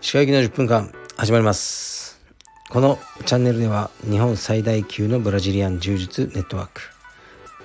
[0.00, 2.20] 石川行きの10分間始まります。
[2.68, 6.80] このチャンネルでは日本最大級のブラジリアン柔術ネットワーク。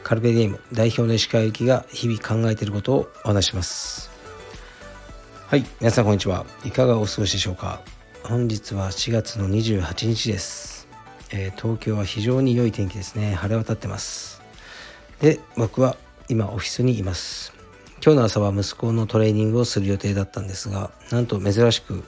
[0.03, 4.11] カルベディエム代表の石川行きが日々考えていることをお話します。
[5.47, 5.65] はい。
[5.79, 6.45] 皆さんこんにちは。
[6.63, 7.81] いかがお過ごしでしょうか。
[8.23, 10.87] 本日は4月の28日です、
[11.31, 13.33] えー、東京は非常に良い天気ですね。
[13.33, 14.43] 晴れ渡ってます。
[15.19, 15.97] で僕は
[16.29, 17.53] 今オフィスにいます
[18.03, 22.03] 今日の朝は息子のトレーニングをする予定だったんですがなんと珍しく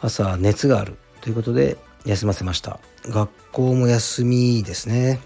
[0.00, 5.18] 朝熱があるということで休ませました学校も休みですね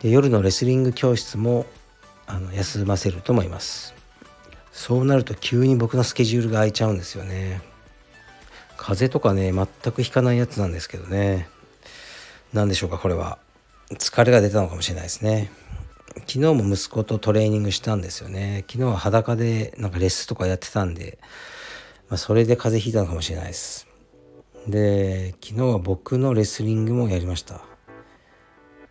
[0.00, 1.66] で夜のレスリング教室も
[2.26, 3.94] あの休ませると思います
[4.72, 7.60] そうなると急に僕のスケジュールが空いちゃうんですよね
[8.76, 11.48] 風邪とかね全くひかないやつなんですけどね
[12.52, 13.38] 何でしょうかこれは
[13.90, 15.52] 疲れが出たのかもしれないですね
[16.20, 18.64] 昨日も息子とトレーニングしたんですよね。
[18.68, 21.18] 昨日は裸でなんかレッスンとかやってたんで、
[22.08, 23.86] まあ、それで風邪ひいたのかもしれないです。
[24.66, 27.62] で昨日は僕のレスリングもやりました。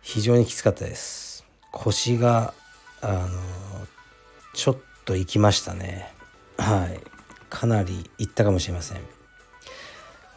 [0.00, 1.46] 非常にきつかったです。
[1.70, 2.54] 腰が
[3.00, 3.28] あの
[4.54, 6.12] ちょっと行きましたね。
[6.58, 7.00] はい。
[7.48, 8.98] かなり行ったかもしれません。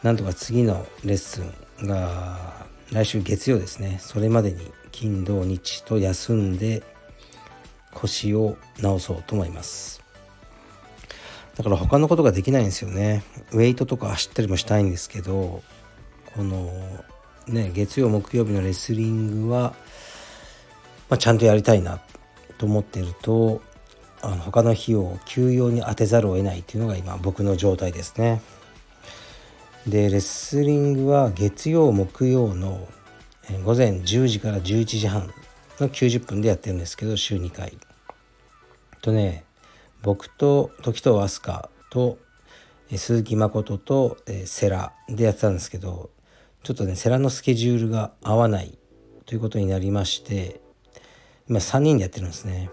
[0.02, 1.42] なんとか次のレッス
[1.82, 3.98] ンが来週月曜ですね。
[4.00, 6.82] それまでに金土日と休んで
[7.92, 10.02] 腰を治そうと思います。
[11.54, 13.22] だから他のことができないんですよね。
[13.52, 15.62] ウェイトとか走ったりもしたいんですけど
[16.34, 16.72] この
[17.46, 19.74] ね月曜木曜日のレスリングは、
[21.10, 22.00] まあ、ちゃんとやりたいな
[22.56, 23.60] と思ってると
[24.22, 28.40] あの他の日を休養に当てざるを得ないっていうのが今僕の状態ですね。
[29.86, 32.88] でレスリングは月曜木曜の
[33.64, 35.32] 午前10時から11時半
[35.78, 37.76] の90分でやってるんですけど週2回。
[39.02, 39.44] とね
[40.02, 42.18] 僕と時藤飛鳥と
[42.96, 46.10] 鈴木誠と世良でやってたんですけど
[46.62, 48.78] ちょっとね世良のスケジュールが合わない
[49.26, 50.60] ということになりまして
[51.48, 52.70] 今3人でやってるんですね。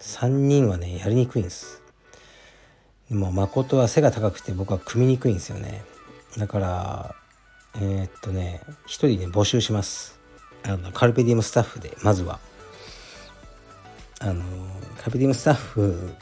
[0.00, 1.82] 3人はねやりにくいんです。
[3.08, 5.84] でも誠は背が高くて僕は組みにくいんですよね。
[6.36, 7.14] だから
[7.76, 10.18] えー、っとね1人ね募集します。
[10.62, 12.38] あのカルペディウムスタッフでまずは。
[14.20, 14.44] あの
[14.98, 16.12] カルペディウムスタッフ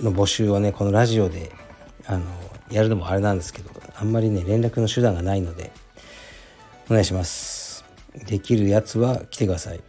[0.00, 1.50] の募集をねこのラジオで
[2.06, 2.24] あの
[2.70, 5.70] やるのもあれなんですけどあんまりね連絡の手段がないので
[6.88, 7.84] お願いします。
[8.26, 9.80] できるやつは来てください。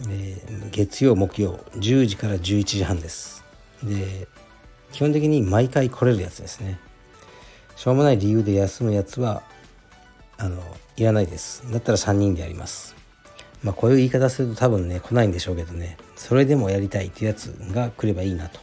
[0.00, 3.44] で月曜木曜10時から11時半です。
[3.82, 4.28] で
[4.92, 6.78] 基本的に毎回来れるやつですね。
[7.76, 9.42] しょうもない理由で休むやつは
[10.42, 10.60] あの
[10.96, 11.70] いらないです。
[11.70, 12.96] だったら3人でやります。
[13.62, 15.96] まあこういう言い方すると多分ね来ないんでしょうけどね。
[16.16, 18.58] それでもやりたいっていうやつが来ればいいなと。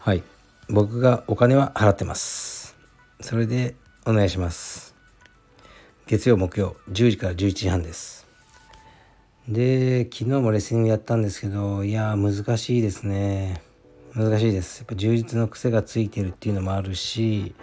[0.00, 0.24] はい。
[0.68, 2.74] 僕がお金は払ってます。
[3.20, 4.96] それでお願いします。
[6.06, 8.26] 月曜木曜10時から11時半です。
[9.46, 13.62] で昨日もレッスンやったんですけどいや難しいですね。
[14.14, 14.80] 難しいです。
[14.80, 17.54] やっぱ充実の癖がついてるっていうのもあるし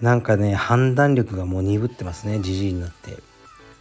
[0.00, 2.40] なんかね判断力がもう鈍ってますね。
[2.40, 3.18] じじいになって。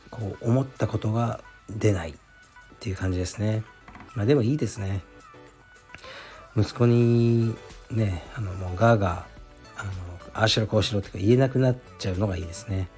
[0.09, 2.13] こう思ったことが出ないっ
[2.79, 3.63] ていう感じですね。
[4.15, 5.01] まあでもいいですね。
[6.55, 7.55] 息子に
[7.91, 9.91] ねあのもうガーガーあの
[10.33, 12.89] ああしろこうしろとか言えなくなっちゃうのがいいですね。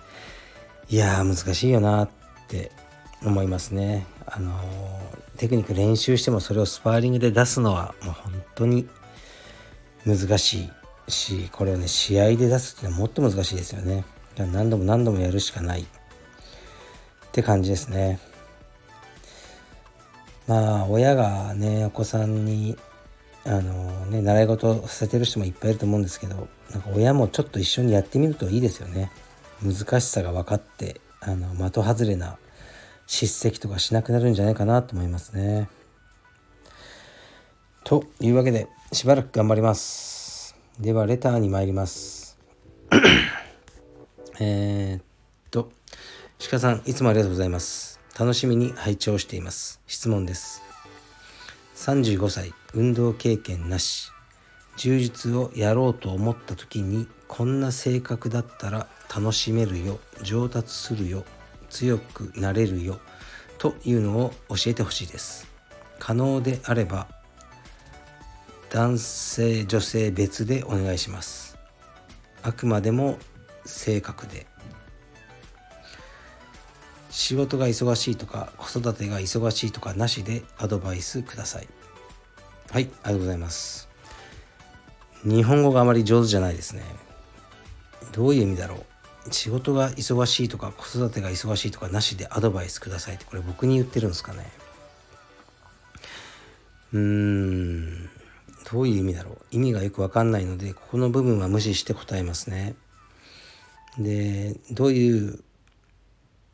[0.90, 2.10] いやー難しいよなっ
[2.48, 2.72] て
[3.24, 4.08] 思いますね。
[4.26, 4.54] あの
[5.38, 8.88] テクニック練習してもそれをスパーリングで出すのはもう本当に
[10.06, 10.70] 難しい。
[11.10, 14.06] しこれをね試合で出すっていうのはもっと難しいですよね。
[14.38, 15.82] 何度も何度もやるしかない。
[15.82, 15.86] っ
[17.32, 18.20] て感じですね。
[20.48, 22.78] まあ親がねお子さんに
[23.46, 29.12] あのね習い事させてる人もいっぱいいると思うんですけどなんか親もちょっと一緒にやってみるといいですよね。
[29.62, 32.38] 難しさが分かってあの的外れな
[33.08, 35.70] 叱責とかしなくなるんじゃないかなと思いますね。
[37.84, 40.19] というわけでしばらく頑張ります。
[40.80, 42.40] ではレターに参ります。
[44.40, 45.04] えっ
[45.52, 45.74] と
[46.50, 48.00] 鹿さんいつもありがとうございます。
[48.18, 49.82] 楽しみに拝聴しています。
[49.88, 50.62] 質問です。
[51.76, 54.14] 35歳運動経験なし。
[54.78, 60.00] 充実をやろうと思った時にこんな性格だったら楽しめるよ。
[60.24, 61.26] 上達するよ。
[61.70, 63.02] 強くなれるよ。
[63.58, 65.46] というのを教えてほしいです。
[66.00, 67.19] 可能であれば
[68.72, 71.58] 男性女性別でお願いします。
[72.44, 73.18] あくまでも
[73.66, 74.46] 性格で。
[77.10, 81.68] 仕事が忙しいとか子育てが忙しいとかなしでアドバイスください。
[82.70, 83.90] はいありがとうございます。
[85.24, 86.84] 日本語があまり上手じゃないですね。
[88.12, 89.34] どういう意味だろう。
[89.34, 94.52] 仕事が忙しいとか子育てが忙しいとかなしでアドバイスくださいってこれ僕に言ってるんですかね。
[96.94, 98.10] うーん。
[98.72, 99.38] どういう意味だろう？
[99.52, 102.76] 意味がよくわかんないのでここの部分は無視して答えますね。
[103.98, 105.44] でどういう、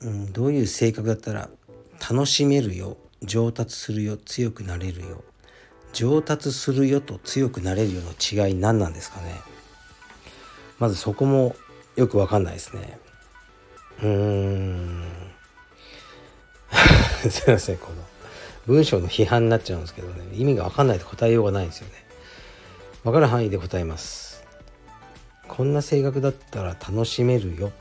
[0.01, 1.49] うん、どういう性格だったら
[2.09, 5.23] 楽しめるよ上達するよ強くなれるよ
[5.93, 9.35] 上達するよと強くなれるよの違い何なんですかね。
[10.79, 11.55] まずそこも
[11.95, 12.99] よくわかんないですね。
[14.01, 15.03] うーん。
[17.29, 18.03] すいませんこの
[18.67, 20.15] 文章の批判になっちゃうんですけどね。
[20.33, 22.04] 意味が分かんないと答えようがないんですよね。
[23.05, 24.43] 分かる範囲で答えます。
[25.47, 27.71] こんな性格だったら楽しめるよ。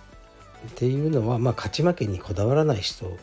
[0.69, 3.17] っていうのはまあ勝ち負けにこだわらない人。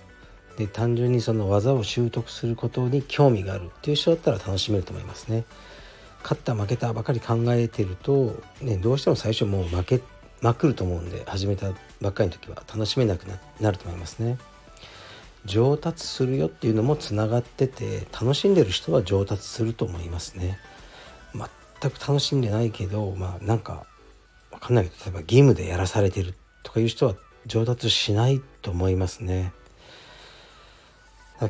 [0.57, 3.68] で単純にその技を習得することに興味がある。
[3.68, 5.45] っていう人だったら楽しめると思いますね。
[6.24, 10.01] 勝った負けたばかり考えてると、ね、どうしても最初もう負け
[10.42, 11.71] まくると思うんで始めた
[12.01, 13.27] ばっかりの時は楽しめなく
[13.59, 14.39] なると思いますね。
[15.45, 20.57] 上達するよっていうのもつながってて楽しんでる人は上達すると思いますね。
[21.81, 23.86] 全く楽しんでないけどまあなんか
[24.51, 24.89] 分かんない。
[24.89, 29.54] けど例えば義務でやらされてるとかいう人は上達しないと思いますね。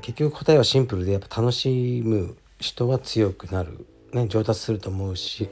[0.01, 5.49] 結局答えはシンプルでやっぱ楽しむ人は強くなる、ね、上達すると思うし。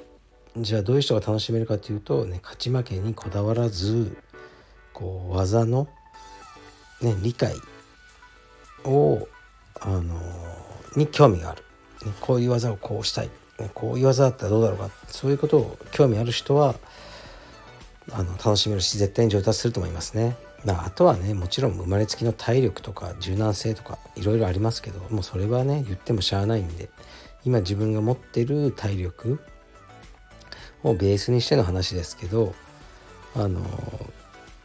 [0.57, 4.17] じゃあどういう人が楽しめるかというと、ね、勝ち負けにこだわらず
[4.93, 5.87] こう技の、
[7.01, 7.53] ね、理解
[8.83, 9.27] を、
[9.79, 10.19] あの
[10.95, 11.63] に興味がある、
[12.05, 13.29] ね、こういう技をこうしたい、
[13.73, 14.89] こういう技だったらどうだろうか。
[15.07, 16.75] そういうことを興味ある人は
[18.11, 20.37] あの楽しめるし絶対に上達すると思いますね。
[20.65, 26.89] まあ、あとはねもちろん生まれつきの体力とか柔軟性とかいろいろありますけどもうそれはね言ってもしゃあないんで
[27.45, 29.39] 今自分が持ってる体力
[30.83, 32.53] をベースにしての話ですけど
[33.35, 33.61] あの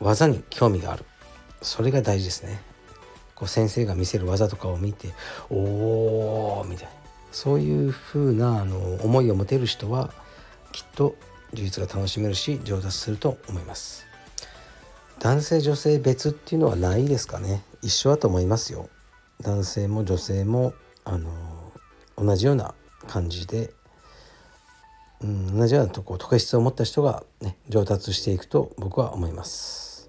[0.01, 1.05] 技に興味がある。
[1.63, 2.61] それが大事ですね。
[3.35, 5.09] こう先生が見せる技とかを見て
[5.51, 7.04] おーみたいな。
[7.35, 10.15] そういう風なあの思いを持てる人は
[10.71, 11.17] きっと
[11.53, 14.07] 充実が楽しめるし上達すると思います。
[15.19, 17.65] 男性女性別っていうのはないですかね。
[17.83, 18.89] 一緒だと思いますよ。
[19.41, 21.29] 男性も女性もあの
[22.17, 22.73] 同じような
[23.09, 23.73] 感じで、
[25.21, 30.09] うん、同じようなとこ特質を持った人が、ね、上達していくと僕は思います。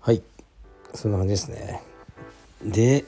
[0.00, 0.24] はい。
[0.92, 1.82] そんな感じですね。
[2.64, 3.04] で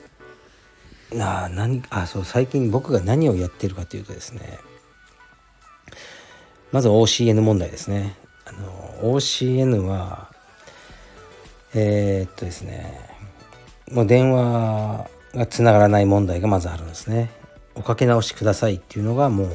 [1.12, 4.58] なあ何あそう最近僕が何をやってるかというとですね
[6.72, 8.14] まず OCN 問題ですね。
[8.44, 10.30] あの OCN は
[11.74, 13.10] えー、っとですね
[13.90, 17.30] もう電話がつながらない問題がまずあるんですね。
[17.74, 19.48] おかけ直しくださいっていうのがもう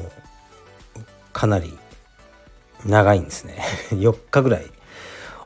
[1.32, 1.78] かなり
[2.84, 3.62] 長いんですね。
[3.90, 4.66] 4日ぐらい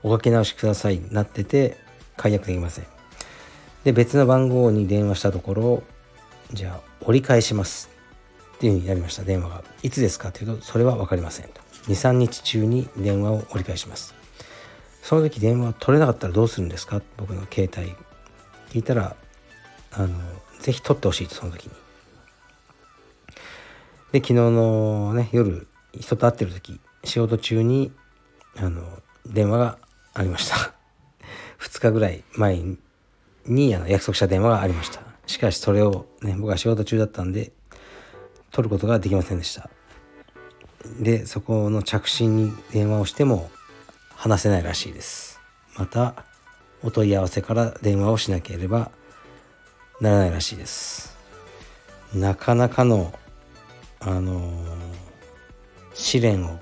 [0.02, 1.76] おかけ直しくださいになってて
[2.16, 2.86] 解約できません。
[3.84, 5.82] で別の番号に電話したところ
[6.52, 7.90] じゃあ折り返します
[8.56, 9.64] っていうふうになりました電話が。
[9.82, 11.60] いつですかというとそれは分かりませんと。
[11.88, 14.14] 23日中に電話を折り返します。
[15.02, 17.00] その時電話取れなかったらどうするんですか？
[17.16, 17.94] 僕の携帯。
[18.70, 19.16] 聞いたら
[19.92, 20.08] あの
[20.60, 21.70] ぜひ取ってほしいとその時に。
[24.12, 25.66] で昨日のね夜
[25.98, 27.92] 人と会ってる時仕事中に
[28.56, 28.82] あの
[29.26, 29.78] 電話が
[30.12, 30.74] ありました。
[31.60, 32.62] 2日ぐらい前
[33.46, 35.09] にあの約束した電話がありました。
[35.30, 37.52] しかしそれをね僕は仕事中だったんで
[38.50, 39.70] 取ることができませんでした。
[40.98, 43.48] でそこの着信に電話をしても
[44.16, 45.40] 話せないらしいです。
[45.78, 46.24] また
[46.82, 48.90] お問い合わせから電話をしなければ
[50.00, 51.16] ならないらしいです。
[52.12, 53.14] なかなかの
[54.00, 54.50] あのー、
[55.94, 56.58] 試練を、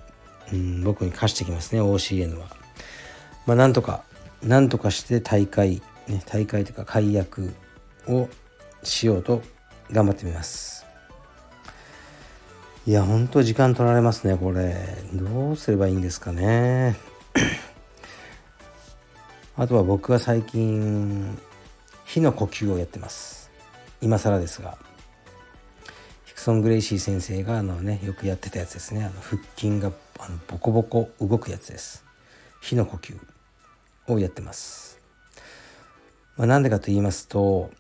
[0.53, 2.49] うん、僕に課してきますね OCN は。
[3.47, 4.05] まあなんとか
[4.43, 7.55] なんとかして大会ね大会というか解約
[8.07, 8.29] を
[8.83, 9.43] しようと
[9.91, 10.87] 頑張ってみます。
[12.87, 14.77] いやほんと時間取られますねこれ。
[15.13, 16.97] どうすればいいんですかね。
[19.57, 21.39] あとは僕は最近
[22.05, 23.51] 火の呼吸をやってます。
[24.01, 24.79] 今更ですが。
[26.25, 29.05] ヒクソン・グレイシー先生があのねよくやってたやつですね。
[29.05, 32.05] あの腹筋があのボコボコ動くやつです。
[32.63, 33.19] 火の呼吸
[34.07, 34.89] をやってます。
[36.39, 37.71] まあ、なんでかと言いますと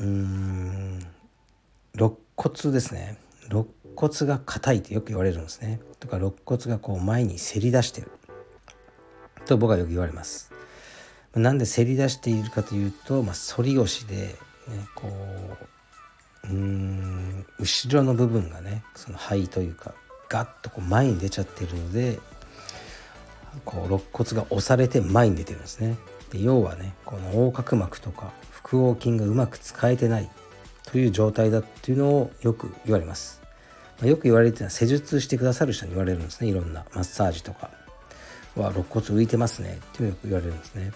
[0.00, 1.06] うん
[1.94, 3.18] 肋骨ですね。
[3.48, 3.66] 肋
[3.96, 5.80] 骨が硬いってよく言われるんですね。
[5.98, 8.10] とか肋骨がこう前にせり出してる。
[9.46, 10.52] と僕はよく言われます。
[11.34, 14.34] なんでせり出しているかというと、まあ、反り腰で、ね、
[14.94, 15.08] こ
[16.44, 19.94] ううん後ろの部分がねその肺というか
[20.28, 22.18] ガッとこう前に出ちゃってるので
[23.64, 25.96] こう肋骨が押されて前に出てるんですね。
[26.30, 28.32] で要はねこの横隔膜とか
[28.70, 30.30] 腹横筋がうまく使えてない
[30.84, 33.42] という状態だっていうのをよく言われます。
[33.98, 36.48] まあ、よく言われるっていうのは施術してくださる人に言われるんですね。
[36.48, 37.70] いろんなマッサージとか。
[38.56, 39.78] は肋骨浮いてますね。
[39.92, 40.92] っていうのをよく言われるんですね。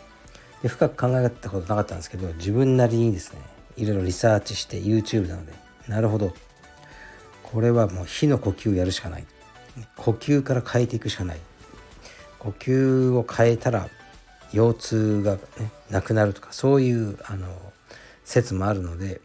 [0.63, 3.41] で深く考えたことなかったんですけど自分なりにですね
[3.77, 5.53] いろいろリサーチして YouTube なので
[5.89, 6.33] なるほど。
[7.43, 9.27] これはもう火の呼吸をやるしかない。
[9.97, 11.41] 呼吸から変えていくしかない。
[12.39, 13.89] 呼吸を変えたら
[14.55, 15.41] 腰痛が、ね、
[15.91, 17.49] なくなるとかそういうあの
[18.25, 19.21] 説もあるので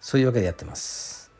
[0.00, 1.32] そういうわけでやってます。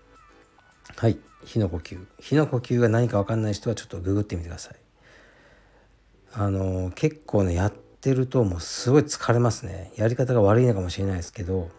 [0.97, 1.19] はい。
[1.45, 2.05] 火の呼吸。
[2.19, 4.77] 火の呼吸が何か分かんない人はちょっとググってみてください。
[6.33, 9.93] あの結構ねやってるともうすごい疲れますね。
[9.97, 11.71] やり方が悪いのかもしれないですけど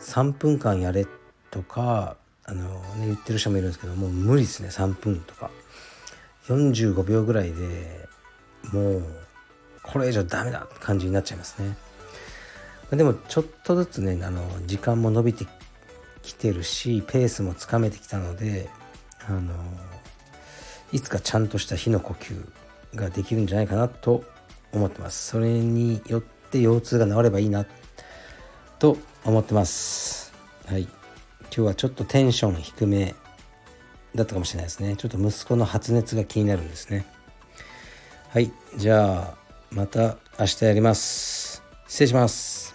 [0.00, 1.06] 3分間やれ
[1.50, 4.68] とかあの、ね、言ってる人もいるんですけどもう無理ですね。
[4.68, 5.50] 3分とか。
[6.46, 8.08] 45秒ぐらいで
[8.72, 9.25] もう
[9.92, 11.76] これ以上ダメだって感じになっちゃいますね。
[12.90, 15.46] でもちょっとずつねあの時間も伸びて
[16.22, 18.68] きてるしペースもつかめてきたので
[19.28, 19.52] あの
[20.92, 22.48] いつかちゃんとした火の呼吸
[22.94, 24.24] ができるんじゃないかなと
[24.72, 25.30] 思ってます。
[25.30, 27.66] それによって腰痛が治ればいいな
[28.78, 30.32] と思ってます。
[30.66, 30.82] はい。
[30.82, 30.90] 今
[31.50, 33.14] 日はちょっとテンション低め
[34.14, 34.96] だったかもしれないですね。
[34.96, 37.06] ちょっと息子の発熱が気になるんですね。
[38.28, 38.52] はい。
[38.76, 41.62] じゃあまた明日やります。
[41.86, 42.65] 失礼します。